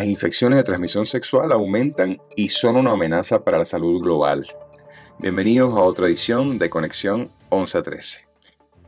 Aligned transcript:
Las 0.00 0.08
infecciones 0.08 0.56
de 0.56 0.62
transmisión 0.62 1.04
sexual 1.04 1.52
aumentan 1.52 2.22
y 2.34 2.48
son 2.48 2.76
una 2.76 2.92
amenaza 2.92 3.44
para 3.44 3.58
la 3.58 3.66
salud 3.66 4.00
global. 4.00 4.46
Bienvenidos 5.18 5.76
a 5.76 5.82
otra 5.82 6.06
edición 6.06 6.58
de 6.58 6.70
Conexión 6.70 7.30
11 7.50 7.76
a 7.76 7.82
13. 7.82 8.28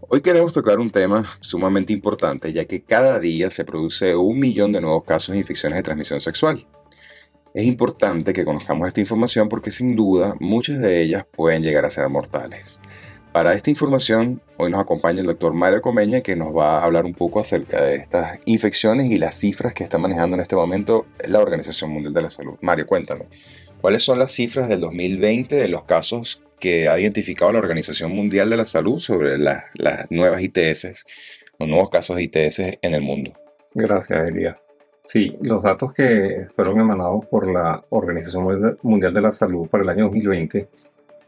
Hoy 0.09 0.22
queremos 0.22 0.54
tocar 0.54 0.79
un 0.79 0.90
tema 0.90 1.30
sumamente 1.40 1.93
importante 1.93 2.54
ya 2.54 2.64
que 2.64 2.82
cada 2.82 3.21
día 3.21 3.50
se 3.50 3.67
produce 3.67 4.17
un 4.17 4.39
millón 4.39 4.72
de 4.72 4.80
nuevos 4.80 5.04
casos 5.04 5.35
de 5.35 5.40
infecciones 5.40 5.77
de 5.77 5.82
transmisión 5.82 6.18
sexual. 6.18 6.67
Es 7.53 7.67
importante 7.67 8.32
que 8.32 8.46
conozcamos 8.46 8.89
esta 8.89 9.00
información 9.00 9.50
porque 9.50 9.71
sin 9.71 9.94
duda 9.94 10.35
muchas 10.40 10.81
de 10.81 11.03
ellas 11.03 11.26
pueden 11.31 11.63
llegar 11.63 11.85
a 11.85 11.90
ser 11.90 12.08
mortales. 12.08 12.81
Para 13.33 13.55
esta 13.55 13.71
información, 13.71 14.43
hoy 14.59 14.71
nos 14.71 14.80
acompaña 14.83 15.21
el 15.21 15.27
doctor 15.27 15.55
Mario 15.55 15.81
Comeña, 15.81 16.21
que 16.21 16.37
nos 16.37 16.55
va 16.55 16.79
a 16.79 16.85
hablar 16.85 17.07
un 17.07 17.14
poco 17.14 17.40
acerca 17.40 17.82
de 17.82 17.95
estas 17.95 18.39
infecciones 18.45 19.11
y 19.11 19.17
las 19.17 19.36
cifras 19.36 19.73
que 19.73 19.85
está 19.85 19.96
manejando 19.96 20.36
en 20.36 20.43
este 20.43 20.54
momento 20.54 21.07
la 21.27 21.40
Organización 21.40 21.90
Mundial 21.93 22.13
de 22.13 22.21
la 22.21 22.29
Salud. 22.29 22.59
Mario, 22.61 22.87
cuéntame, 22.87 23.25
¿cuáles 23.81 24.03
son 24.03 24.18
las 24.18 24.32
cifras 24.32 24.68
del 24.68 24.81
2020 24.81 25.57
de 25.57 25.68
los 25.68 25.85
casos 25.85 26.43
que 26.61 26.90
ha 26.90 27.00
identificado 27.00 27.53
la 27.53 27.61
Organización 27.61 28.13
Mundial 28.13 28.50
de 28.50 28.59
la 28.59 28.67
Salud 28.67 28.99
sobre 28.99 29.39
las 29.39 29.64
nuevas 30.11 30.43
ITS 30.43 31.07
o 31.59 31.67
nuevos 31.67 31.89
casos 31.89 32.17
de 32.17 32.25
ITS 32.25 32.59
en 32.83 32.92
el 32.92 33.01
mundo? 33.01 33.33
Gracias, 33.73 34.28
Elia. 34.28 34.61
Sí, 35.05 35.39
los 35.41 35.64
datos 35.64 35.95
que 35.95 36.48
fueron 36.55 36.78
emanados 36.81 37.27
por 37.27 37.51
la 37.51 37.83
Organización 37.89 38.77
Mundial 38.83 39.14
de 39.14 39.20
la 39.23 39.33
Salud 39.33 39.69
para 39.69 39.84
el 39.84 39.89
año 39.89 40.05
2020 40.05 40.69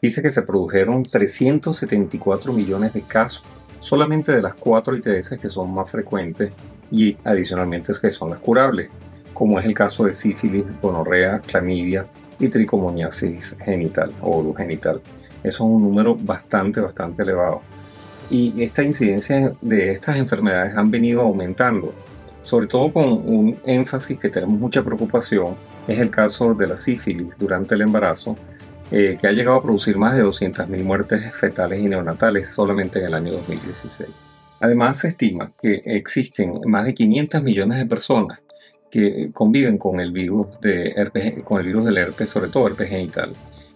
dice 0.06 0.22
que 0.22 0.30
se 0.30 0.42
produjeron 0.42 1.02
374 1.02 2.52
millones 2.52 2.92
de 2.92 3.02
casos 3.02 3.42
solamente 3.80 4.32
de 4.32 4.42
las 4.42 4.54
cuatro 4.54 4.96
ITS 4.96 5.38
que 5.40 5.48
son 5.48 5.72
más 5.72 5.90
frecuentes 5.90 6.52
y 6.90 7.16
adicionalmente 7.24 7.92
que 8.00 8.10
son 8.10 8.30
las 8.30 8.38
curables, 8.38 8.88
como 9.32 9.58
es 9.58 9.66
el 9.66 9.74
caso 9.74 10.04
de 10.04 10.12
sífilis, 10.12 10.64
gonorrea, 10.80 11.40
clamidia 11.40 12.06
y 12.38 12.48
tricomoniasis 12.48 13.56
genital 13.64 14.12
o 14.20 14.54
genital. 14.54 15.00
Eso 15.42 15.64
es 15.64 15.70
un 15.70 15.82
número 15.82 16.14
bastante, 16.14 16.80
bastante 16.80 17.22
elevado. 17.22 17.62
Y 18.30 18.62
esta 18.62 18.82
incidencia 18.82 19.54
de 19.60 19.90
estas 19.90 20.16
enfermedades 20.16 20.76
han 20.76 20.90
venido 20.90 21.20
aumentando, 21.20 21.92
sobre 22.42 22.66
todo 22.66 22.92
con 22.92 23.06
un 23.06 23.58
énfasis 23.64 24.18
que 24.18 24.30
tenemos 24.30 24.58
mucha 24.58 24.82
preocupación, 24.82 25.56
es 25.86 25.98
el 25.98 26.10
caso 26.10 26.54
de 26.54 26.66
la 26.66 26.76
sífilis 26.76 27.36
durante 27.38 27.74
el 27.74 27.82
embarazo, 27.82 28.36
eh, 28.90 29.16
que 29.20 29.26
ha 29.26 29.32
llegado 29.32 29.56
a 29.56 29.62
producir 29.62 29.96
más 29.96 30.14
de 30.14 30.22
200.000 30.22 30.84
muertes 30.84 31.34
fetales 31.34 31.80
y 31.80 31.88
neonatales 31.88 32.48
solamente 32.48 32.98
en 32.98 33.06
el 33.06 33.14
año 33.14 33.32
2016. 33.32 34.10
Además, 34.60 34.98
se 34.98 35.08
estima 35.08 35.52
que 35.60 35.82
existen 35.84 36.60
más 36.66 36.84
de 36.84 36.94
500 36.94 37.42
millones 37.42 37.78
de 37.78 37.86
personas 37.86 38.42
que 38.90 39.30
conviven 39.32 39.78
con 39.78 40.00
el 40.00 40.12
virus, 40.12 40.60
de 40.60 41.42
con 41.44 41.60
el 41.60 41.66
virus 41.66 41.86
del 41.86 41.98
herpes, 41.98 42.30
sobre 42.30 42.48
todo 42.48 42.68
herpes 42.68 42.88
genital, 42.88 43.32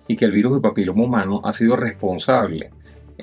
y 0.07 0.15
que 0.15 0.27
el 0.27 0.33
virus 0.33 0.53
del 0.53 0.63
papiloma 0.63 1.03
humano 1.03 1.41
ha 1.45 1.53
sido 1.53 1.77
responsable 1.77 2.71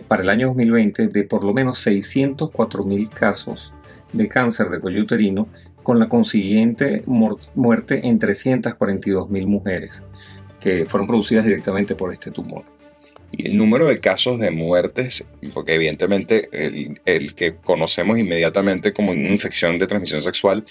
para 0.08 0.24
el 0.24 0.30
año 0.30 0.48
2020 0.48 1.08
de 1.08 1.24
por 1.24 1.44
lo 1.44 1.54
menos 1.54 1.86
604.000 1.88 3.10
casos 3.10 3.74
de 4.12 4.28
cáncer 4.28 4.70
de 4.70 4.80
cuello 4.80 5.02
uterino, 5.02 5.48
con 5.84 6.00
la 6.00 6.10
consiguiente 6.10 7.04
muerte 7.06 8.08
en 8.08 8.20
342.000 8.20 9.48
mujeres 9.48 10.06
que 10.66 10.88
fueron 10.88 11.06
producidas 11.06 11.46
directamente 11.46 11.94
por 11.94 12.12
este 12.12 12.32
tumor. 12.32 12.64
Y 13.32 13.50
el 13.50 13.56
número 13.56 13.86
de 13.86 14.00
casos 14.00 14.40
de 14.40 14.50
muertes, 14.50 15.28
porque 15.54 15.76
evidentemente 15.76 16.50
el, 16.52 17.36
que 17.36 17.54
conocemos 17.58 18.18
inmediatamente 18.18 18.92
como 18.92 19.12
una 19.12 19.30
infección 19.30 19.78
de 19.78 19.86
transmisión 19.86 20.22
sexual, 20.22 20.66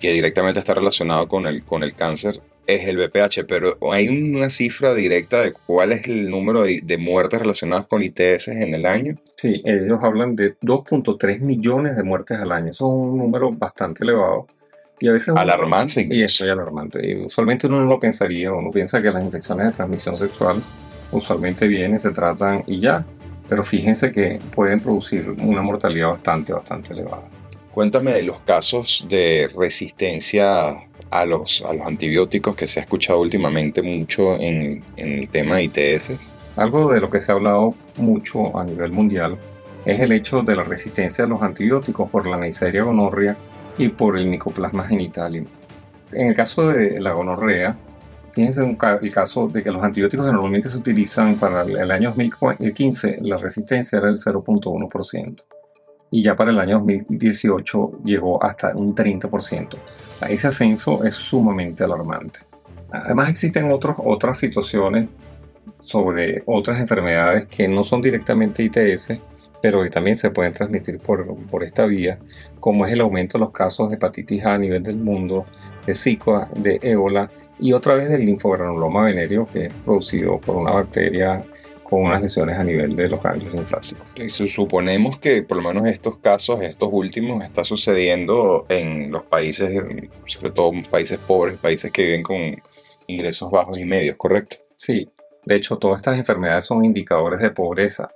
que 0.00 0.12
directamente 0.12 0.60
está 0.60 0.72
relacionado 0.72 1.28
con 1.28 1.46
el, 1.46 1.62
con 1.64 1.82
el 1.82 1.94
cáncer, 1.94 2.40
es 2.66 2.88
el 2.88 2.96
BPH, 2.96 3.44
pero 3.46 3.76
hay 3.92 4.08
una 4.08 4.48
cifra 4.48 4.94
directa 4.94 5.42
de 5.42 5.52
cuál 5.52 5.92
es 5.92 6.08
el 6.08 6.30
número 6.30 6.62
de, 6.62 6.80
de, 6.82 6.96
muertes 6.96 7.38
relacionadas 7.38 7.86
con 7.86 8.02
ITS 8.02 8.48
en 8.48 8.72
el 8.72 8.86
año. 8.86 9.16
Sí, 9.36 9.60
ellos 9.66 9.98
hablan 10.02 10.34
de 10.34 10.58
2.3 10.60 11.40
millones 11.40 11.94
de 11.94 12.04
muertes 12.04 12.38
al 12.38 12.52
año. 12.52 12.70
Eso 12.70 12.86
es 12.86 12.92
un 12.94 13.18
número 13.18 13.52
bastante 13.52 14.02
elevado. 14.02 14.46
Y 14.98 15.08
a 15.08 15.12
veces 15.12 15.34
alarmante. 15.36 16.06
y 16.10 16.22
eso 16.22 16.44
es 16.44 16.50
alarmante. 16.50 17.06
Y 17.06 17.26
usualmente 17.26 17.66
uno 17.66 17.80
no 17.80 17.86
lo 17.86 18.00
pensaría, 18.00 18.52
uno 18.52 18.70
piensa 18.70 19.02
que 19.02 19.10
las 19.10 19.22
infecciones 19.22 19.66
de 19.66 19.72
transmisión 19.72 20.16
sexual 20.16 20.62
usualmente 21.12 21.66
vienen, 21.66 21.98
se 21.98 22.10
tratan 22.10 22.64
y 22.66 22.80
ya. 22.80 23.04
Pero 23.48 23.62
fíjense 23.62 24.10
que 24.10 24.40
pueden 24.54 24.80
producir 24.80 25.28
una 25.38 25.62
mortalidad 25.62 26.10
bastante, 26.10 26.52
bastante 26.52 26.92
elevada. 26.92 27.28
Cuéntame 27.72 28.12
de 28.12 28.22
los 28.22 28.40
casos 28.40 29.06
de 29.08 29.48
resistencia 29.56 30.86
a 31.10 31.24
los, 31.26 31.62
a 31.62 31.74
los 31.74 31.86
antibióticos 31.86 32.56
que 32.56 32.66
se 32.66 32.80
ha 32.80 32.82
escuchado 32.82 33.20
últimamente 33.20 33.82
mucho 33.82 34.34
en, 34.40 34.82
en 34.96 35.12
el 35.12 35.28
tema 35.28 35.56
de 35.56 35.64
ITS. 35.64 36.30
Algo 36.56 36.90
de 36.92 37.00
lo 37.00 37.10
que 37.10 37.20
se 37.20 37.30
ha 37.30 37.34
hablado 37.34 37.74
mucho 37.96 38.58
a 38.58 38.64
nivel 38.64 38.92
mundial 38.92 39.36
es 39.84 40.00
el 40.00 40.10
hecho 40.12 40.42
de 40.42 40.56
la 40.56 40.64
resistencia 40.64 41.24
a 41.24 41.28
los 41.28 41.42
antibióticos 41.42 42.10
por 42.10 42.26
la 42.26 42.38
Neisseria 42.38 42.82
gonorrea 42.82 43.36
y 43.78 43.88
por 43.88 44.18
el 44.18 44.26
micoplasma 44.26 44.84
genital. 44.84 45.36
En 45.36 46.28
el 46.28 46.34
caso 46.34 46.68
de 46.68 47.00
la 47.00 47.12
gonorrea, 47.12 47.76
fíjense 48.32 48.64
el 48.64 49.12
caso 49.12 49.48
de 49.48 49.62
que 49.62 49.70
los 49.70 49.82
antibióticos 49.82 50.26
que 50.26 50.32
normalmente 50.32 50.68
se 50.68 50.78
utilizan 50.78 51.36
para 51.36 51.62
el 51.62 51.90
año 51.90 52.14
2015, 52.16 53.20
la 53.22 53.36
resistencia 53.38 53.98
era 53.98 54.08
del 54.08 54.16
0.1%. 54.16 55.44
Y 56.10 56.22
ya 56.22 56.36
para 56.36 56.50
el 56.50 56.58
año 56.60 56.78
2018 56.78 58.02
llegó 58.04 58.42
hasta 58.42 58.76
un 58.76 58.94
30%. 58.94 59.76
Ese 60.28 60.46
ascenso 60.46 61.02
es 61.04 61.14
sumamente 61.14 61.84
alarmante. 61.84 62.40
Además 62.90 63.28
existen 63.28 63.72
otros, 63.72 63.96
otras 64.02 64.38
situaciones 64.38 65.08
sobre 65.80 66.42
otras 66.46 66.78
enfermedades 66.78 67.46
que 67.46 67.68
no 67.68 67.82
son 67.82 68.00
directamente 68.00 68.62
ITS, 68.62 69.18
pero 69.66 69.82
que 69.82 69.90
también 69.90 70.16
se 70.16 70.30
pueden 70.30 70.52
transmitir 70.52 70.98
por, 70.98 71.26
por 71.46 71.64
esta 71.64 71.86
vía, 71.86 72.20
como 72.60 72.86
es 72.86 72.92
el 72.92 73.00
aumento 73.00 73.36
de 73.36 73.40
los 73.46 73.50
casos 73.50 73.88
de 73.88 73.96
hepatitis 73.96 74.44
A 74.44 74.54
a 74.54 74.58
nivel 74.58 74.80
del 74.84 74.94
mundo, 74.94 75.44
de 75.84 75.92
Zika, 75.92 76.48
de 76.54 76.78
ébola 76.82 77.28
y 77.58 77.72
otra 77.72 77.96
vez 77.96 78.08
del 78.08 78.24
linfogranuloma 78.24 79.06
venéreo 79.06 79.48
que 79.52 79.66
es 79.66 79.72
producido 79.84 80.38
por 80.38 80.54
una 80.54 80.70
bacteria 80.70 81.44
con 81.82 82.02
unas 82.02 82.22
lesiones 82.22 82.56
a 82.56 82.62
nivel 82.62 82.94
de 82.94 83.08
los 83.08 83.20
ganglios 83.20 83.54
linfáticos. 83.54 84.08
Y 84.14 84.28
suponemos 84.28 85.18
que 85.18 85.42
por 85.42 85.56
lo 85.56 85.64
menos 85.64 85.88
estos 85.88 86.20
casos, 86.20 86.62
estos 86.62 86.88
últimos, 86.92 87.42
está 87.42 87.64
sucediendo 87.64 88.66
en 88.68 89.10
los 89.10 89.24
países, 89.24 89.82
sobre 90.26 90.52
todo 90.52 90.70
países 90.88 91.18
pobres, 91.18 91.56
países 91.56 91.90
que 91.90 92.04
viven 92.04 92.22
con 92.22 92.62
ingresos 93.08 93.50
bajos 93.50 93.78
y 93.78 93.84
medios, 93.84 94.14
¿correcto? 94.14 94.58
Sí, 94.76 95.08
de 95.44 95.56
hecho 95.56 95.76
todas 95.76 95.96
estas 95.96 96.18
enfermedades 96.18 96.66
son 96.66 96.84
indicadores 96.84 97.40
de 97.40 97.50
pobreza. 97.50 98.12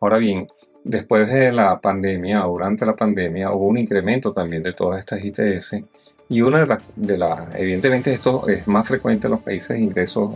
Ahora 0.00 0.18
bien, 0.18 0.48
Después 0.88 1.30
de 1.30 1.52
la 1.52 1.78
pandemia, 1.78 2.40
durante 2.44 2.86
la 2.86 2.96
pandemia, 2.96 3.52
hubo 3.52 3.66
un 3.66 3.76
incremento 3.76 4.32
también 4.32 4.62
de 4.62 4.72
todas 4.72 5.00
estas 5.00 5.22
ITS. 5.22 5.84
Y 6.30 6.40
una 6.40 6.60
de 6.60 6.66
las, 6.66 6.82
de 6.96 7.18
la, 7.18 7.50
evidentemente 7.56 8.10
esto 8.10 8.48
es 8.48 8.66
más 8.66 8.88
frecuente 8.88 9.26
en 9.26 9.32
los 9.32 9.42
países 9.42 9.76
de 9.76 9.82
ingresos 9.82 10.30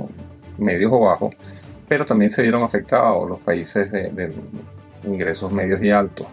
medios 0.58 0.92
o 0.92 1.00
bajos, 1.00 1.34
pero 1.88 2.04
también 2.04 2.30
se 2.30 2.42
vieron 2.42 2.62
afectados 2.62 3.26
los 3.26 3.40
países 3.40 3.90
de, 3.90 4.30
ingresos 5.04 5.50
medios 5.50 5.82
y 5.82 5.88
altos. 5.88 6.26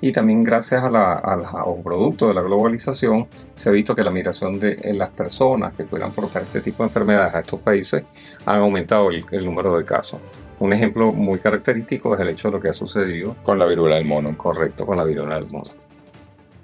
Y 0.00 0.12
también 0.12 0.44
gracias 0.44 0.84
a, 0.84 0.88
la, 0.88 1.14
a, 1.14 1.34
los 1.34 1.48
productos 1.82 2.28
de 2.28 2.34
la 2.34 2.42
globalización 2.42 3.26
se 3.56 3.70
ha 3.70 3.72
visto 3.72 3.96
que 3.96 4.04
la 4.04 4.12
migración 4.12 4.60
de 4.60 4.94
las 4.94 5.10
personas 5.10 5.74
que 5.74 5.82
puedan 5.82 6.12
portar 6.12 6.42
este 6.42 6.60
tipo 6.60 6.84
de 6.84 6.90
enfermedades 6.90 7.34
a 7.34 7.40
estos 7.40 7.58
países 7.58 8.04
han 8.46 8.60
aumentado 8.60 9.10
el 9.10 9.44
número 9.44 9.76
de 9.76 9.84
casos. 9.84 10.20
Un 10.60 10.72
ejemplo 10.72 11.12
muy 11.12 11.38
característico 11.38 12.14
es 12.14 12.20
el 12.20 12.28
hecho 12.28 12.48
de 12.48 12.52
lo 12.52 12.60
que 12.60 12.68
ha 12.68 12.72
sucedido 12.72 13.36
con 13.42 13.58
la 13.58 13.66
viruela 13.66 13.96
del 13.96 14.04
mono. 14.04 14.36
Correcto, 14.36 14.86
con 14.86 14.96
la 14.96 15.04
viruela 15.04 15.34
del 15.34 15.46
mono. 15.50 15.70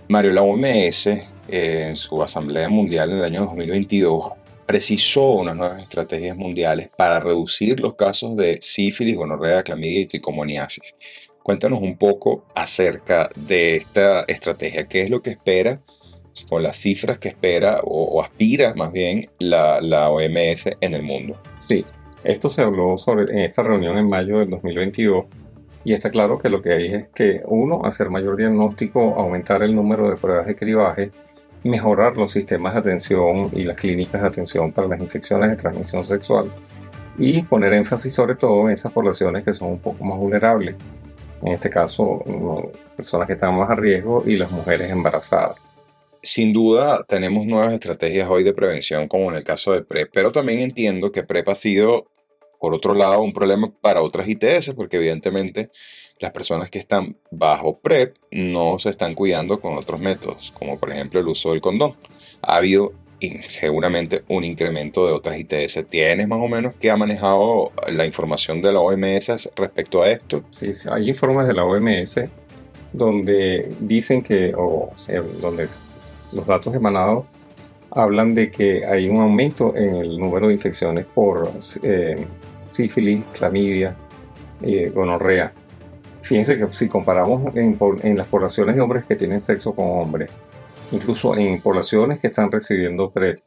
Mario, 0.09 0.33
la 0.33 0.43
OMS, 0.43 1.07
eh, 1.07 1.87
en 1.89 1.97
su 1.97 2.23
Asamblea 2.23 2.69
Mundial 2.69 3.11
en 3.13 3.19
el 3.19 3.25
año 3.25 3.41
2022, 3.47 4.33
precisó 4.67 5.33
unas 5.33 5.57
nuevas 5.57 5.83
estrategias 5.83 6.37
mundiales 6.37 6.91
para 6.97 7.19
reducir 7.19 7.81
los 7.81 7.95
casos 7.95 8.37
de 8.37 8.59
sífilis, 8.63 9.17
gonorrea, 9.17 9.63
clamidia 9.63 10.01
y 10.01 10.07
tricomoniasis. 10.07 10.95
Cuéntanos 11.43 11.81
un 11.83 11.97
poco 11.97 12.45
acerca 12.55 13.29
de 13.35 13.77
esta 13.77 14.23
estrategia. 14.29 14.87
¿Qué 14.87 15.03
es 15.03 15.11
lo 15.11 15.23
que 15.23 15.31
espera, 15.31 15.81
con 16.49 16.63
las 16.63 16.77
cifras 16.77 17.19
que 17.19 17.29
espera 17.29 17.81
o, 17.83 18.23
aspira 18.23 18.75
más 18.75 18.93
bien 18.93 19.29
la, 19.39 19.81
la 19.81 20.11
OMS 20.11 20.71
en 20.81 20.95
el 20.95 21.03
mundo? 21.03 21.41
Sí, 21.59 21.85
esto 22.25 22.49
se 22.49 22.63
habló 22.63 22.99
sobre, 22.99 23.33
en 23.33 23.39
esta 23.41 23.63
reunión 23.63 23.97
en 23.97 24.09
mayo 24.09 24.39
del 24.39 24.51
2022 24.51 25.27
y 25.85 25.95
está 25.95 26.11
claro 26.11 26.39
que 26.39 26.51
lo 26.51 26.61
que 26.61 26.73
hay 26.73 26.93
es 26.93 27.09
que, 27.09 27.43
uno, 27.47 27.83
hacer 27.85 28.11
mayor 28.11 28.37
diagnóstico, 28.37 29.15
aumentar 29.17 29.63
el 29.63 29.75
número 29.75 30.11
de 30.11 30.17
pruebas 30.17 30.47
de 30.47 30.55
cribaje, 30.55 31.11
mejorar 31.65 32.17
los 32.17 32.33
sistemas 32.33 32.75
de 32.75 32.81
atención 32.81 33.51
y 33.53 33.65
las 33.65 33.79
clínicas 33.79 34.21
de 34.21 34.29
atención 34.29 34.73
para 34.73 34.89
las 34.89 35.01
infecciones 35.01 35.51
de 35.51 35.57
transmisión 35.57 36.05
sexual 36.05 36.51
y 37.19 37.43
poner 37.43 37.73
énfasis 37.75 38.15
sobre 38.15 38.35
todo 38.35 38.67
en 38.67 38.75
esas 38.75 38.93
poblaciones 38.93 39.45
que 39.45 39.55
son 39.55 39.73
un 39.73 39.79
poco 39.79 40.05
más 40.05 40.19
vulnerables. 40.19 40.77
En 41.43 41.49
este 41.49 41.71
caso, 41.71 42.23
personas 42.97 43.27
que 43.27 43.33
están 43.33 43.55
más 43.57 43.71
a 43.71 43.75
riesgo 43.75 44.23
y 44.27 44.37
las 44.37 44.51
mujeres 44.51 44.91
embarazadas. 44.91 45.57
Sin 46.23 46.53
duda 46.53 47.05
tenemos 47.09 47.47
nuevas 47.47 47.73
estrategias 47.73 48.29
hoy 48.29 48.45
de 48.45 48.53
prevención, 48.53 49.09
como 49.09 49.31
en 49.31 49.37
el 49.37 49.45
caso 49.45 49.73
de 49.73 49.83
PrEP, 49.83 50.11
pero 50.13 50.33
también 50.33 50.61
entiendo 50.61 51.13
que 51.13 51.23
PrEP 51.23 51.49
ha 51.49 51.55
sido, 51.55 52.07
por 52.59 52.75
otro 52.75 52.95
lado, 52.95 53.23
un 53.23 53.33
problema 53.33 53.73
para 53.81 54.03
otras 54.03 54.29
ITS, 54.29 54.75
porque 54.75 54.97
evidentemente 54.99 55.71
las 56.19 56.33
personas 56.33 56.69
que 56.69 56.79
están 56.79 57.17
bajo 57.31 57.79
PrEP 57.79 58.17
no 58.31 58.79
se 58.79 58.91
están 58.91 59.15
cuidando 59.15 59.61
con 59.61 59.77
otros 59.77 60.01
métodos, 60.01 60.53
como 60.59 60.79
por 60.79 60.91
ejemplo 60.91 61.21
el 61.21 61.29
uso 61.29 61.51
del 61.51 61.61
condón. 61.61 61.97
Ha 62.43 62.57
habido 62.57 62.93
seguramente 63.49 64.23
un 64.29 64.45
incremento 64.45 65.07
de 65.07 65.13
otras 65.13 65.39
ITS. 65.39 65.87
¿Tienes 65.89 66.27
más 66.29 66.41
o 66.41 66.49
menos 66.49 66.75
que 66.75 66.91
ha 66.91 66.97
manejado 66.97 67.73
la 67.91 68.07
información 68.07 68.63
de 68.63 68.73
la 68.73 68.81
OMS 68.81 69.51
respecto 69.57 70.03
a 70.03 70.11
esto? 70.11 70.45
Sí, 70.51 70.73
hay 70.91 71.09
informes 71.09 71.49
de 71.49 71.55
la 71.55 71.65
OMS 71.65 72.21
donde 72.93 73.73
dicen 73.81 74.23
que, 74.23 74.53
o 74.57 74.93
eh, 75.09 75.23
donde 75.41 75.69
los 76.33 76.47
datos 76.47 76.75
emanados 76.75 77.27
hablan 77.91 78.35
de 78.35 78.51
que 78.51 78.85
hay 78.87 79.09
un 79.09 79.21
aumento 79.21 79.75
en 79.77 79.97
el 79.97 80.19
número 80.19 80.49
de 80.49 80.55
infecciones 80.55 81.07
por 81.07 81.51
eh, 81.83 82.27
sífilis, 82.69 83.25
clamidia, 83.33 83.97
eh, 84.63 84.91
gonorrea. 84.95 85.53
Fíjense 86.23 86.59
que 86.59 86.71
si 86.71 86.87
comparamos 86.89 87.55
en, 87.57 87.79
en, 88.03 88.17
las 88.17 88.27
poblaciones 88.27 88.77
de 88.77 88.81
hombres 88.81 89.05
que 89.07 89.17
tienen 89.17 89.41
sexo 89.41 89.75
con 89.75 89.87
hombres, 89.87 90.31
incluso 90.93 91.37
en 91.37 91.61
poblaciones 91.61 92.21
que 92.21 92.29
están 92.29 92.53
recibiendo 92.53 93.11
PrEP, 93.11 93.41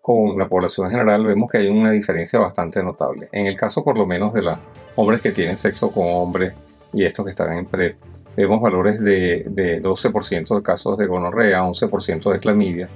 con 0.00 0.38
la 0.38 0.48
población 0.48 0.90
general 0.90 1.24
vemos 1.24 1.50
que 1.50 1.58
hay 1.58 1.68
una 1.68 1.90
diferencia 1.90 2.38
bastante 2.38 2.82
notable. 2.82 3.28
En 3.32 3.46
el 3.46 3.56
caso 3.56 3.82
por 3.82 3.98
lo 3.98 4.06
menos 4.06 4.32
de 4.32 4.42
los 4.42 4.56
hombres 4.96 5.20
que 5.20 5.32
tienen 5.32 5.56
sexo 5.56 5.90
con 5.90 6.04
hombres 6.06 6.52
y 6.92 7.04
estos 7.04 7.24
que 7.24 7.30
están 7.30 7.56
en 7.56 7.66
PrEP, 7.66 7.96
vemos 8.36 8.60
valores 8.60 9.00
de, 9.00 9.44
de 9.48 9.82
12% 9.82 10.56
de 10.56 10.62
casos 10.62 10.98
de 10.98 11.06
gonorrea, 11.06 11.62
11% 11.62 12.32
de 12.32 12.38
clamidia 12.38 12.88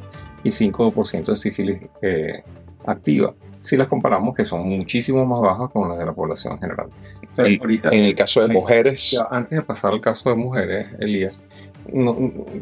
y 0.42 0.50
5% 0.50 1.24
de 1.24 1.36
sífilis 1.36 1.78
eh, 2.02 2.42
activa. 2.86 3.34
Si 3.60 3.76
las 3.76 3.88
comparamos, 3.88 4.36
que 4.36 4.44
son 4.44 4.68
muchísimo 4.68 5.26
más 5.26 5.40
bajas 5.40 5.70
con 5.70 5.88
las 5.88 5.98
de 5.98 6.06
la 6.06 6.12
población 6.12 6.58
general. 6.58 6.88
en 7.36 8.04
el 8.04 8.14
caso 8.14 8.40
de 8.40 8.48
mujeres. 8.48 9.18
antes 9.30 9.58
de 9.58 9.62
pasar 9.62 9.92
al 9.92 10.00
caso 10.00 10.30
de 10.30 10.36
mujeres, 10.36 10.86
Elías, 11.00 11.44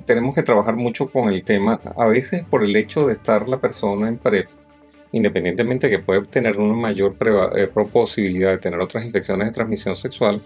tenemos 0.07 0.35
que 0.35 0.43
trabajar 0.43 0.75
mucho 0.77 1.07
con 1.07 1.29
el 1.29 1.45
tema, 1.45 1.81
a 1.97 2.07
veces 2.07 2.45
por 2.45 2.65
el 2.65 2.75
hecho 2.77 3.07
de 3.07 3.15
estar 3.15 3.49
la 3.49 3.59
persona 3.59 4.09
en 4.09 4.19
PrEP, 4.19 4.49
independientemente 5.13 5.91
que 5.91 5.99
puede 5.99 6.23
tener 6.23 6.59
una 6.59 6.75
mayor 6.75 7.17
eh, 7.57 7.69
posibilidad 7.93 8.51
de 8.51 8.59
tener 8.59 8.81
otras 8.81 9.05
infecciones 9.05 9.49
de 9.49 9.53
transmisión 9.53 9.95
sexual, 9.97 10.43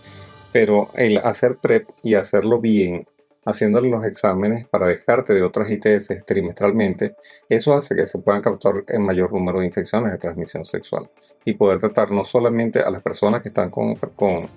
pero 0.53 0.89
el 0.95 1.19
hacer 1.19 1.57
PrEP 1.57 1.89
y 2.03 2.15
hacerlo 2.15 2.61
bien, 2.61 3.07
haciéndole 3.45 3.89
los 3.89 4.05
exámenes 4.05 4.67
para 4.67 4.87
dejarte 4.87 5.33
de 5.33 5.43
otras 5.43 5.71
ITS 5.71 6.25
trimestralmente, 6.27 7.17
eso 7.49 7.75
hace 7.75 7.95
que 7.95 8.07
se 8.07 8.19
puedan 8.19 8.43
captar 8.43 8.85
el 8.89 9.01
mayor 9.01 9.33
número 9.33 9.61
de 9.61 9.67
infecciones 9.67 10.13
de 10.13 10.19
transmisión 10.19 10.65
sexual 10.65 11.09
y 11.45 11.55
poder 11.55 11.79
tratar 11.79 12.11
no 12.11 12.25
solamente 12.25 12.81
a 12.81 12.91
las 12.91 13.03
personas 13.03 13.43
que 13.43 13.49
están 13.49 13.71
con, 13.71 13.95
con, 13.95 14.49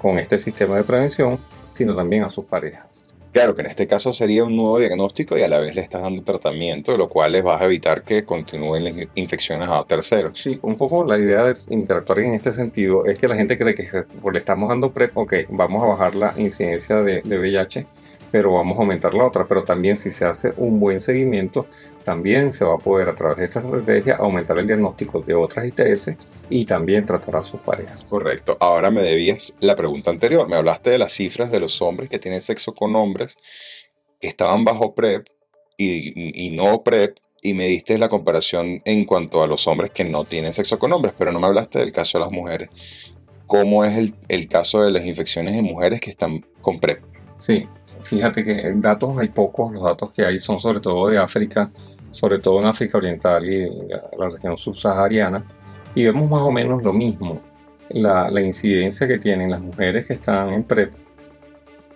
con 0.00 0.18
este 0.18 0.38
sistema 0.38 0.76
de 0.76 0.84
prevención, 0.84 1.38
sino 1.70 1.94
también 1.94 2.24
a 2.24 2.28
sus 2.28 2.44
parejas. 2.44 3.11
Claro 3.32 3.54
que 3.54 3.62
en 3.62 3.68
este 3.68 3.86
caso 3.86 4.12
sería 4.12 4.44
un 4.44 4.54
nuevo 4.54 4.78
diagnóstico 4.78 5.38
y 5.38 5.42
a 5.42 5.48
la 5.48 5.58
vez 5.58 5.74
le 5.74 5.80
estás 5.80 6.02
dando 6.02 6.22
tratamiento, 6.22 6.98
lo 6.98 7.08
cual 7.08 7.32
les 7.32 7.42
vas 7.42 7.62
a 7.62 7.64
evitar 7.64 8.02
que 8.02 8.26
continúen 8.26 8.84
las 8.84 8.94
infecciones 9.14 9.70
a 9.70 9.82
terceros. 9.84 10.38
Sí, 10.38 10.58
un 10.60 10.76
poco 10.76 11.06
la 11.06 11.18
idea 11.18 11.44
de 11.44 11.54
interactuar 11.70 12.18
en 12.18 12.34
este 12.34 12.52
sentido 12.52 13.06
es 13.06 13.18
que 13.18 13.28
la 13.28 13.36
gente 13.36 13.56
cree 13.56 13.74
que 13.74 13.88
le 14.30 14.38
estamos 14.38 14.68
dando 14.68 14.92
PrEP, 14.92 15.16
ok, 15.16 15.34
vamos 15.48 15.82
a 15.82 15.86
bajar 15.86 16.14
la 16.14 16.34
incidencia 16.36 16.96
de, 16.96 17.22
de 17.22 17.38
VIH, 17.38 17.86
pero 18.32 18.54
vamos 18.54 18.76
a 18.78 18.80
aumentar 18.80 19.14
la 19.14 19.26
otra. 19.26 19.46
Pero 19.46 19.62
también 19.62 19.96
si 19.96 20.10
se 20.10 20.24
hace 20.24 20.52
un 20.56 20.80
buen 20.80 21.00
seguimiento, 21.00 21.66
también 22.02 22.52
se 22.52 22.64
va 22.64 22.74
a 22.74 22.78
poder 22.78 23.08
a 23.08 23.14
través 23.14 23.36
de 23.36 23.44
esta 23.44 23.60
estrategia 23.60 24.16
aumentar 24.16 24.58
el 24.58 24.66
diagnóstico 24.66 25.20
de 25.20 25.34
otras 25.34 25.66
ITS 25.66 26.16
y 26.50 26.64
también 26.64 27.06
tratar 27.06 27.36
a 27.36 27.42
sus 27.42 27.60
parejas. 27.60 28.02
Correcto. 28.04 28.56
Ahora 28.58 28.90
me 28.90 29.02
debías 29.02 29.54
la 29.60 29.76
pregunta 29.76 30.10
anterior. 30.10 30.48
Me 30.48 30.56
hablaste 30.56 30.90
de 30.90 30.98
las 30.98 31.12
cifras 31.12 31.52
de 31.52 31.60
los 31.60 31.80
hombres 31.82 32.08
que 32.08 32.18
tienen 32.18 32.40
sexo 32.40 32.74
con 32.74 32.96
hombres 32.96 33.36
que 34.18 34.28
estaban 34.28 34.64
bajo 34.64 34.94
PrEP 34.94 35.26
y, 35.76 36.50
no 36.50 36.82
PrEP 36.82 37.18
y 37.42 37.54
me 37.54 37.66
diste 37.66 37.98
la 37.98 38.08
comparación 38.08 38.80
en 38.84 39.04
cuanto 39.04 39.42
a 39.42 39.46
los 39.46 39.66
hombres 39.66 39.90
que 39.90 40.04
no 40.04 40.24
tienen 40.24 40.54
sexo 40.54 40.78
con 40.78 40.92
hombres, 40.92 41.12
pero 41.18 41.32
no 41.32 41.40
me 41.40 41.48
hablaste 41.48 41.80
del 41.80 41.92
caso 41.92 42.18
de 42.18 42.24
las 42.24 42.32
mujeres. 42.32 42.70
¿Cómo 43.46 43.84
es 43.84 43.98
el, 43.98 44.14
el 44.28 44.48
caso 44.48 44.82
de 44.82 44.92
las 44.92 45.04
infecciones 45.04 45.56
en 45.56 45.64
mujeres 45.64 46.00
que 46.00 46.10
están 46.10 46.46
con 46.60 46.78
PrEP? 46.78 47.11
Sí, 47.42 47.68
fíjate 48.02 48.44
que 48.44 48.72
datos 48.76 49.18
hay 49.18 49.28
pocos, 49.30 49.72
los 49.72 49.82
datos 49.82 50.12
que 50.12 50.24
hay 50.24 50.38
son 50.38 50.60
sobre 50.60 50.78
todo 50.78 51.08
de 51.08 51.18
África, 51.18 51.72
sobre 52.08 52.38
todo 52.38 52.60
en 52.60 52.66
África 52.66 52.98
Oriental 52.98 53.44
y 53.44 53.68
la, 54.16 54.28
región 54.28 54.56
subsahariana, 54.56 55.44
y 55.92 56.04
vemos 56.04 56.30
más 56.30 56.40
o 56.42 56.52
menos 56.52 56.84
lo 56.84 56.92
mismo. 56.92 57.40
La, 57.90 58.30
incidencia 58.40 59.08
que 59.08 59.18
tienen 59.18 59.50
las 59.50 59.60
mujeres 59.60 60.06
que 60.06 60.12
están 60.12 60.50
en 60.50 60.62
PrEP 60.62 60.94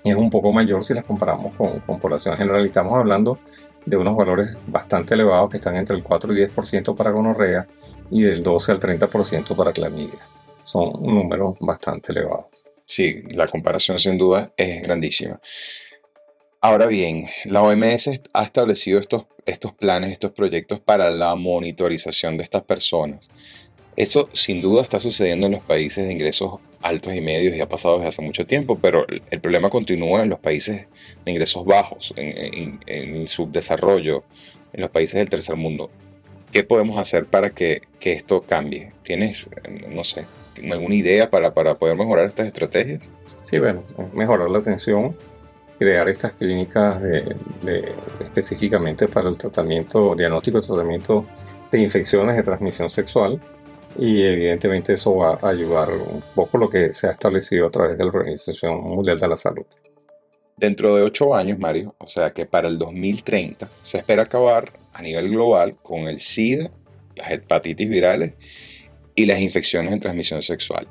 es 0.03 0.17
un 0.17 0.31
poco 0.31 0.53
mayor 0.53 0.85
si 0.85 0.95
las 0.95 1.05
comparamos 1.05 1.55
con, 1.55 1.79
con 1.79 2.01
población 2.01 2.37
general. 2.37 2.67
Estamos 2.67 2.95
hablando 2.95 3.39
de 3.85 3.97
unos 3.97 4.17
valores 4.17 4.59
bastante 4.67 5.15
elevados 5.15 5.49
que 5.49 5.59
están 5.59 5.77
entre 5.77 5.95
el 5.95 6.03
4 6.03 6.33
y 6.33 6.39
10% 6.39 6.97
para 6.97 7.11
gonorrea 7.11 7.69
y 8.11 8.23
del 8.23 8.43
12 8.43 8.73
al 8.73 8.81
30% 8.81 9.55
para 9.55 9.73
clamidia. 9.73 10.27
Son 10.65 10.91
números 11.05 11.55
bastante 11.61 12.11
elevados 12.11 12.47
sí, 12.87 13.23
la 13.31 13.47
comparación 13.47 13.99
sin 13.99 14.17
duda 14.17 14.51
es 14.57 14.83
grandísima. 14.83 15.41
Ahora 16.61 16.87
bien, 16.87 17.29
la 17.45 17.63
OMS 17.63 18.23
ha 18.33 18.43
establecido 18.43 18.99
estos, 18.99 19.27
estos 19.45 19.73
planes, 19.73 20.13
estos 20.13 20.33
proyectos 20.33 20.81
para 20.81 21.11
la 21.11 21.35
monitorización 21.35 22.39
de 22.39 22.45
estas 22.45 22.63
personas. 22.63 23.29
Eso 23.95 24.29
sin 24.33 24.61
duda 24.61 24.83
está 24.83 24.99
sucediendo 24.99 25.47
en 25.47 25.53
los 25.53 25.63
países 25.63 26.07
de 26.07 26.13
ingresos 26.13 26.61
altos 26.83 27.15
y 27.15 27.21
medios 27.21 27.55
y 27.55 27.61
ha 27.61 27.69
pasado 27.69 27.97
desde 27.97 28.09
hace 28.09 28.23
mucho 28.23 28.47
tiempo, 28.47 28.79
pero 28.81 29.07
el 29.31 29.41
problema 29.41 29.71
continúa 29.71 30.23
en 30.23 30.29
los 30.29 30.39
países 30.39 30.87
de 31.25 31.31
ingresos 31.31 31.65
bajos, 31.65 32.13
en, 32.17 32.81
el 32.87 33.29
subdesarrollo, 33.29 34.25
en 34.73 34.81
los 34.81 34.91
países 34.91 35.19
del 35.19 35.29
tercer 35.29 35.57
mundo. 35.57 35.91
¿Qué 36.53 36.65
podemos 36.65 36.99
hacer 36.99 37.27
para 37.27 37.51
que, 37.51 37.83
que 38.01 38.13
esto 38.13 38.43
cambie? 38.43 38.93
¿Tienes, 39.03 39.47
no 39.89 40.05
sé, 40.05 40.27
alguna 40.71 40.95
idea 40.95 41.31
para, 41.31 41.53
para 41.55 41.75
poder 41.77 41.97
mejorar 41.97 42.27
estas 42.27 42.47
estrategias? 42.47 43.11
Sí, 43.43 43.59
bueno, 43.59 43.83
mejorar 44.13 44.51
la 44.51 44.59
atención, 44.59 45.15
crear 45.79 46.09
estas 46.09 46.35
clínicas 46.35 47.01
de, 47.01 47.93
específicamente 48.21 49.09
para 49.09 49.29
el 49.29 49.37
tratamiento, 49.37 50.15
diagnóstico 50.15 50.59
y 50.59 50.63
tratamiento 50.63 51.27
de 51.71 51.81
infecciones 51.81 52.37
de 52.37 52.43
transmisión 52.43 52.91
sexual. 52.91 53.41
Y 53.99 54.23
evidentemente 54.23 54.93
eso 54.93 55.17
va 55.17 55.39
a 55.41 55.49
ayudar 55.49 55.91
un 55.91 56.23
poco 56.35 56.59
lo 56.59 56.69
que 56.69 56.93
se 56.93 57.07
ha 57.07 57.11
establecido 57.11 57.67
a 57.67 57.71
través 57.71 57.97
de 57.97 58.05
la 58.05 58.11
Organización 58.11 58.83
Mundial 58.83 59.19
de 59.19 59.29
la 59.29 59.37
Salud. 59.37 59.65
Dentro 60.59 60.95
de 60.97 61.03
ocho 61.03 61.35
años, 61.35 61.59
Mario, 61.59 61.95
o 61.99 62.09
sea 62.09 62.31
que 62.31 62.47
para 62.47 62.69
el 62.69 62.79
2030 62.79 63.71
se 63.83 63.99
espera 63.99 64.23
acabar 64.23 64.73
a 64.93 65.03
nivel 65.03 65.31
global 65.31 65.77
con 65.83 66.09
el 66.09 66.19
SIDA, 66.19 66.71
las 67.15 67.31
hepatitis 67.31 67.89
virales 67.89 68.33
y 69.17 69.27
las 69.27 69.41
infecciones 69.41 69.93
en 69.93 70.01
transmisión 70.01 70.43
sexual. 70.43 70.87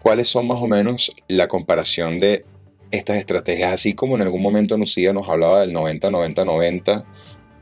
¿Cuáles 0.00 0.28
son 0.28 0.46
más 0.46 0.58
o 0.60 0.66
menos 0.66 1.12
la 1.28 1.48
comparación 1.48 2.18
de 2.18 2.44
estas 2.90 3.16
estrategias? 3.16 3.72
Así 3.72 3.94
como 3.94 4.16
en 4.16 4.22
algún 4.22 4.42
momento 4.42 4.76
Lucía 4.76 5.12
nos 5.12 5.28
hablaba 5.28 5.60
del 5.60 5.74
90-90-90 5.74 7.04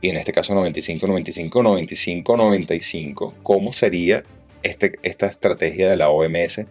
y 0.01 0.09
en 0.09 0.17
este 0.17 0.33
caso 0.33 0.53
95-95, 0.53 1.49
95-95, 2.25 3.33
¿cómo 3.43 3.73
sería 3.73 4.23
este, 4.63 4.91
esta 5.03 5.27
estrategia 5.27 5.89
de 5.89 5.97
la 5.97 6.09
OMS 6.09 6.65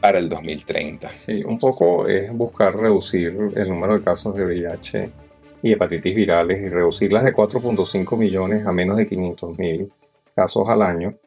para 0.00 0.18
el 0.18 0.28
2030? 0.28 1.14
Sí, 1.14 1.42
un 1.44 1.58
poco 1.58 2.06
es 2.06 2.32
buscar 2.32 2.76
reducir 2.76 3.36
el 3.54 3.68
número 3.68 3.94
de 3.94 4.02
casos 4.02 4.34
de 4.34 4.44
VIH 4.44 5.10
y 5.62 5.72
hepatitis 5.72 6.14
virales 6.14 6.62
y 6.62 6.68
reducirlas 6.68 7.24
de 7.24 7.32
4.5 7.32 8.16
millones 8.16 8.66
a 8.66 8.72
menos 8.72 8.96
de 8.96 9.06
500 9.06 9.58
mil 9.58 9.90
casos 10.34 10.68
al 10.68 10.82
año 10.82 11.18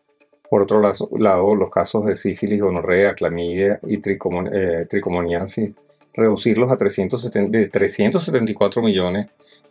por 0.52 0.64
otro 0.64 0.82
lado, 0.82 1.56
los 1.56 1.70
casos 1.70 2.06
de 2.06 2.14
sífilis, 2.14 2.60
gonorrea, 2.60 3.14
clamidia 3.14 3.80
y 3.84 3.96
eh, 3.96 4.86
tricomoniasis, 4.90 5.74
reducirlos 6.14 6.70
a 6.70 6.76
370, 6.76 7.58
de 7.58 7.70
374 7.70 8.82
millones 8.82 9.28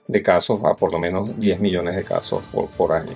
de 0.08 0.22
casos 0.22 0.58
a 0.64 0.72
por 0.72 0.90
lo 0.90 0.98
menos 0.98 1.38
10 1.38 1.60
millones 1.60 1.96
de 1.96 2.02
casos 2.02 2.42
por, 2.78 2.92
año. 2.92 3.14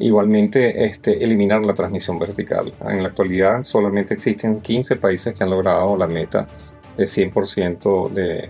Igualmente, 0.00 0.84
este, 0.84 1.22
eliminar 1.22 1.64
la 1.64 1.72
transmisión 1.72 2.18
vertical. 2.18 2.74
En 2.80 3.04
la 3.04 3.10
actualidad 3.10 3.62
solamente 3.62 4.14
existen 4.14 4.58
15 4.58 4.96
países 4.96 5.38
que 5.38 5.44
han 5.44 5.50
logrado 5.50 5.96
la 5.96 6.08
meta 6.08 6.48
de 6.96 7.04
100% 7.04 8.10
de, 8.10 8.48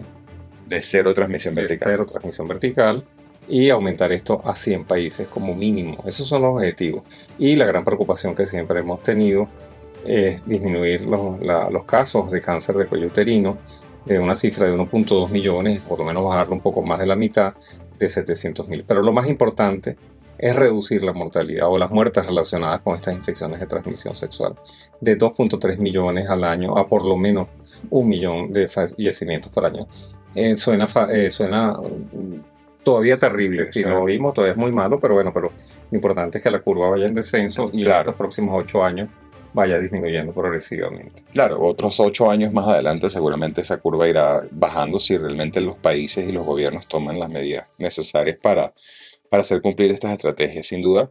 de 0.69 0.81
cero 0.81 1.13
transmisión 1.13 1.55
vertical. 1.55 1.91
cero 1.91 2.07
transmisión 2.07 2.49
vertical 2.49 3.05
y 3.53 3.69
aumentar 3.69 4.13
esto 4.13 4.41
a 4.45 4.57
100 4.57 4.85
países 4.85 5.29
como 5.29 5.55
mínimo. 5.55 5.99
Esos 6.07 6.27
son 6.27 6.41
los 6.41 6.55
objetivos. 6.55 7.03
Y 7.39 7.55
la 7.55 7.67
gran 7.67 7.85
preocupación 7.85 8.35
que 8.35 8.47
siempre 8.47 8.81
hemos 8.81 9.03
tenido 9.03 9.47
es 10.07 10.47
disminuir 10.47 11.05
los, 11.05 11.39
los 11.39 11.85
casos 11.85 12.31
de 12.31 12.41
cáncer 12.41 12.77
de 12.77 12.87
cuello 12.87 13.09
uterino 13.09 13.59
de 14.07 14.19
una 14.19 14.37
cifra 14.37 14.65
de 14.65 14.75
1.2 14.75 15.29
millones, 15.29 15.83
por 15.83 15.99
lo 15.99 16.07
menos 16.07 16.25
bajarlo 16.25 16.55
un 16.55 16.63
poco 16.63 16.81
más 16.81 16.99
de 16.99 17.05
la 17.05 17.15
mitad, 17.15 17.53
de 17.99 18.09
700 18.09 18.69
mil. 18.69 18.85
Pero 18.89 19.03
lo 19.03 19.13
más 19.13 19.29
importante 19.29 19.99
es 20.39 20.57
reducir 20.57 21.05
la 21.05 21.13
mortalidad 21.13 21.69
o 21.69 21.77
las 21.77 21.91
muertes 21.91 22.25
relacionadas 22.25 22.81
con 22.81 22.95
estas 22.95 23.15
infecciones 23.15 23.61
de 23.61 23.67
transmisión 23.67 24.15
sexual 24.15 24.55
de 24.99 25.19
2.3 25.19 25.77
millones 25.77 26.31
al 26.31 26.45
año 26.45 26.75
a 26.79 26.89
por 26.89 27.05
lo 27.05 27.19
menos 27.19 27.49
un 27.91 28.09
millón 28.09 28.51
de 28.51 28.67
fallecimientos 28.67 29.53
por 29.53 29.67
año. 29.67 29.87
Eh, 30.35 30.57
suena, 30.57 30.89
eh, 31.11 31.29
suena 31.29 31.75
todavía 32.83 33.19
terrible, 33.19 33.73
si 33.73 33.85
lo 33.85 34.05
vimos 34.05 34.35
todavía 34.35 34.53
es 34.53 34.59
muy 34.59 34.73
malo, 34.73 34.99
pero 34.99 35.15
bueno, 35.15 35.33
pero 35.33 35.53
lo 35.91 35.97
importante 35.97 36.39
es 36.39 36.45
que 36.45 36.51
la 36.51 36.61
curva 36.61 36.91
vaya 36.91 37.07
en 37.07 37.15
descenso 37.15 37.71
y 37.73 37.83
en 37.83 38.07
los 38.07 38.15
próximos 38.15 38.61
ocho 38.61 38.83
años 38.85 39.09
vaya 39.55 39.79
disminuyendo 39.79 40.33
progresivamente. 40.33 41.23
Claro, 41.33 41.61
otros 41.61 42.01
ocho 42.01 42.31
años 42.31 42.53
más 42.53 42.67
adelante 42.67 43.11
seguramente 43.11 43.61
esa 43.61 43.77
curva 43.77 44.09
irá 44.09 44.43
bajando 44.51 44.99
si 44.99 45.17
realmente 45.19 45.61
los 45.61 45.79
países 45.79 46.29
y 46.29 46.33
los 46.33 46.45
gobiernos 46.45 46.87
toman 46.87 47.21
las 47.21 47.29
medidas 47.29 47.69
necesarias 47.79 48.39
para 48.41 48.73
para 49.33 49.41
hacer 49.41 49.63
cumplir 49.63 49.91
estas 49.91 50.13
estrategias. 50.13 50.67
Sin 50.67 50.83
duda, 50.83 51.11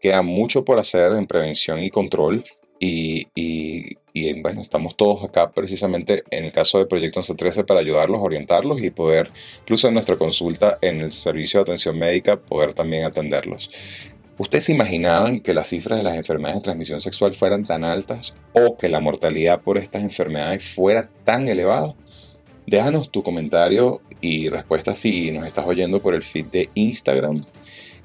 queda 0.00 0.20
mucho 0.22 0.64
por 0.64 0.80
hacer 0.80 1.12
en 1.12 1.28
prevención 1.28 1.78
y 1.78 1.90
control. 1.90 2.42
Y, 2.80 3.28
y, 3.36 3.98
bueno, 4.42 4.60
estamos 4.60 4.96
todos 4.96 5.24
acá 5.24 5.52
precisamente 5.52 6.24
en 6.30 6.44
el 6.44 6.52
caso 6.52 6.78
del 6.78 6.86
Proyecto 6.86 7.20
1113 7.20 7.64
para 7.64 7.80
ayudarlos, 7.80 8.20
orientarlos 8.20 8.82
y 8.82 8.90
poder, 8.90 9.30
incluso 9.60 9.88
en 9.88 9.94
nuestra 9.94 10.16
consulta 10.16 10.78
en 10.82 11.00
el 11.00 11.12
servicio 11.12 11.60
de 11.60 11.62
atención 11.62 11.98
médica, 11.98 12.38
poder 12.38 12.74
también 12.74 13.04
atenderlos. 13.04 13.70
¿Ustedes 14.38 14.64
se 14.64 14.72
imaginaban 14.72 15.40
que 15.40 15.54
las 15.54 15.68
cifras 15.68 15.98
de 15.98 16.04
las 16.04 16.16
enfermedades 16.16 16.56
de 16.56 16.64
transmisión 16.64 17.00
sexual 17.00 17.32
fueran 17.32 17.64
tan 17.64 17.84
altas 17.84 18.34
o 18.54 18.76
que 18.76 18.88
la 18.88 19.00
mortalidad 19.00 19.60
por 19.60 19.78
estas 19.78 20.02
enfermedades 20.02 20.64
fuera 20.64 21.08
tan 21.24 21.48
elevada? 21.48 21.94
Déjanos 22.66 23.10
tu 23.10 23.22
comentario 23.22 24.00
y 24.20 24.48
respuesta 24.48 24.94
si 24.94 25.30
nos 25.32 25.46
estás 25.46 25.66
oyendo 25.66 26.00
por 26.00 26.14
el 26.14 26.22
feed 26.22 26.46
de 26.46 26.70
Instagram. 26.74 27.40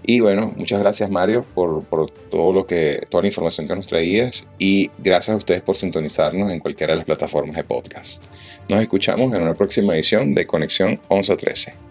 Y 0.04 0.20
bueno, 0.20 0.54
muchas 0.56 0.80
gracias 0.80 1.10
Mario 1.10 1.46
por, 1.54 1.84
por, 1.84 2.10
todo 2.10 2.54
lo 2.54 2.66
que, 2.66 3.06
toda 3.10 3.24
la 3.24 3.28
información 3.28 3.68
que 3.68 3.76
nos 3.76 3.88
traías 3.88 4.48
y 4.58 4.90
gracias 5.00 5.34
a 5.34 5.38
ustedes 5.38 5.62
por 5.62 5.76
sintonizarnos 5.76 6.52
en 6.52 6.60
cualquiera 6.60 6.94
de 6.94 6.98
las 6.98 7.06
plataformas 7.06 7.56
de 7.56 7.64
podcast. 7.64 8.26
Nos 8.70 8.82
escuchamos 8.82 9.34
en 9.34 9.42
una 9.42 9.54
próxima 9.54 9.96
edición 9.96 10.34
de 10.34 10.46
Conexión 10.46 11.00
1113. 11.10 11.87